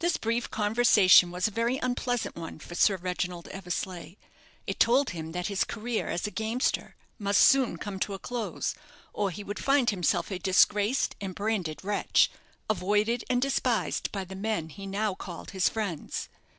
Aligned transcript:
This 0.00 0.18
brief 0.18 0.50
conversation 0.50 1.30
was 1.30 1.48
a 1.48 1.50
very 1.50 1.78
unpleasant 1.78 2.36
one 2.36 2.58
for 2.58 2.74
Sir 2.74 2.98
Reginald 2.98 3.48
Eversleigh. 3.48 4.16
It 4.66 4.78
told 4.78 5.08
him 5.10 5.32
that 5.32 5.46
his 5.46 5.64
career 5.64 6.10
as 6.10 6.26
a 6.26 6.30
gamester 6.30 6.96
must 7.18 7.40
soon 7.40 7.78
come 7.78 7.98
to 8.00 8.12
a 8.12 8.18
close, 8.18 8.74
or 9.14 9.30
he 9.30 9.42
would 9.42 9.58
find 9.64 9.88
himself 9.88 10.30
a 10.30 10.38
disgraced 10.38 11.16
and 11.18 11.34
branded 11.34 11.82
wretch, 11.82 12.30
avoided 12.68 13.24
and 13.30 13.40
despised 13.40 14.12
by 14.12 14.22
the 14.22 14.36
men 14.36 14.68
he 14.68 14.84
now 14.86 15.14
called 15.14 15.52
his 15.52 15.70
friends. 15.70 16.28